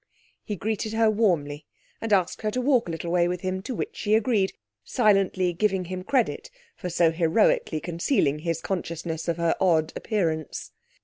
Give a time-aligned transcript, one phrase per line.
[0.43, 1.67] He greeted her warmly
[2.01, 5.53] and asked her to walk a little way with him, to which she agreed, silently
[5.53, 10.71] giving him credit for so heroically concealing his consciousness of her odd appearance.